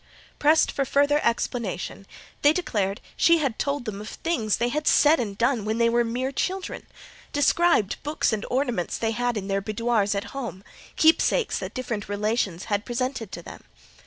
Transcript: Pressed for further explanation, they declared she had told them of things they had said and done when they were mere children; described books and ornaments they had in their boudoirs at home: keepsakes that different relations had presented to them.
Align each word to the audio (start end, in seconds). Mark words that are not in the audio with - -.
Pressed 0.39 0.71
for 0.71 0.83
further 0.83 1.19
explanation, 1.23 2.07
they 2.41 2.53
declared 2.53 3.01
she 3.15 3.37
had 3.37 3.59
told 3.59 3.85
them 3.85 4.01
of 4.01 4.09
things 4.09 4.57
they 4.57 4.69
had 4.69 4.87
said 4.87 5.19
and 5.19 5.37
done 5.37 5.63
when 5.63 5.77
they 5.77 5.89
were 5.89 6.03
mere 6.03 6.31
children; 6.31 6.87
described 7.31 8.01
books 8.01 8.33
and 8.33 8.43
ornaments 8.49 8.97
they 8.97 9.11
had 9.11 9.37
in 9.37 9.47
their 9.47 9.61
boudoirs 9.61 10.15
at 10.15 10.31
home: 10.33 10.63
keepsakes 10.95 11.59
that 11.59 11.75
different 11.75 12.09
relations 12.09 12.63
had 12.63 12.83
presented 12.83 13.31
to 13.31 13.43
them. 13.43 13.63